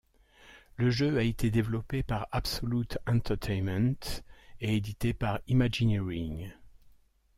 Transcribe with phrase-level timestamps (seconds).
[0.77, 3.99] Le jeu a été développé par Absolute Entertainment
[4.59, 6.49] et édité par Imagineering.